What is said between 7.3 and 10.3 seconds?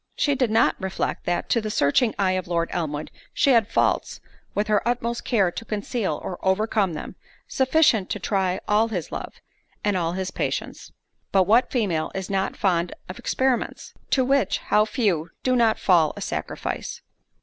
sufficient to try all his love, and all